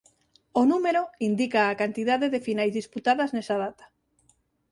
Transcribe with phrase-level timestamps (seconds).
[0.61, 3.85] O número indica a cantidade de finais disputadas nesa data.